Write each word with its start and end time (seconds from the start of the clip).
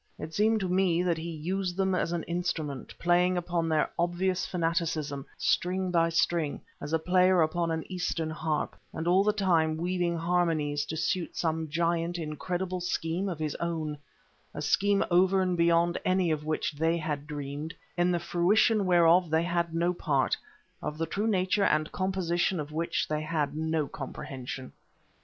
It 0.17 0.33
seemed 0.33 0.61
to 0.61 0.67
me 0.67 1.03
that 1.03 1.19
he 1.19 1.29
used 1.29 1.77
them 1.77 1.93
as 1.93 2.11
an 2.11 2.23
instrument, 2.23 2.97
playing 2.97 3.37
upon 3.37 3.69
their 3.69 3.91
obvious 3.99 4.47
fanaticism, 4.47 5.27
string 5.37 5.91
by 5.91 6.09
string, 6.09 6.59
as 6.81 6.91
a 6.91 6.97
player 6.97 7.43
upon 7.43 7.69
an 7.69 7.83
Eastern 7.87 8.31
harp, 8.31 8.75
and 8.93 9.07
all 9.07 9.23
the 9.23 9.31
time 9.31 9.77
weaving 9.77 10.17
harmonies 10.17 10.85
to 10.87 10.97
suit 10.97 11.35
some 11.37 11.69
giant, 11.69 12.17
incredible 12.17 12.81
scheme 12.81 13.29
of 13.29 13.37
his 13.37 13.53
own 13.59 13.95
a 14.55 14.61
scheme 14.63 15.05
over 15.11 15.39
and 15.39 15.55
beyond 15.55 15.99
any 16.03 16.31
of 16.31 16.43
which 16.45 16.71
they 16.71 16.97
had 16.97 17.27
dreamed, 17.27 17.75
in 17.95 18.09
the 18.09 18.17
fruition 18.17 18.87
whereof 18.87 19.29
they 19.29 19.43
had 19.43 19.71
no 19.75 19.93
part 19.93 20.35
of 20.81 20.97
the 20.97 21.05
true 21.05 21.27
nature 21.27 21.65
and 21.65 21.91
composition 21.91 22.59
of 22.59 22.71
which 22.71 23.07
they 23.07 23.21
had 23.21 23.55
no 23.55 23.87
comprehension. 23.87 24.71